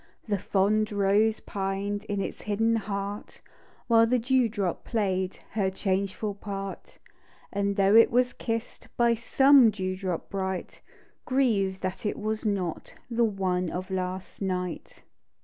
[0.27, 3.39] The fond rose pined In its hidden heart
[3.85, 6.97] While the dew drop play'd Her changeful part.
[7.53, 10.81] And though it was kiss'd By some dew drop bright,
[11.27, 15.03] Griev'd that it was not The one of last night.